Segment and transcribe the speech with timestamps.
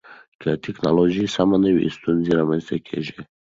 [0.41, 3.19] که ټکنالوژي سمه نه وي، ستونزې رامنځته کېږي.